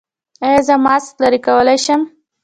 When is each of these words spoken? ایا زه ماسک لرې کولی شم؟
ایا 0.45 0.59
زه 0.67 0.75
ماسک 0.83 1.15
لرې 1.21 1.39
کولی 1.45 1.77
شم؟ 1.85 2.01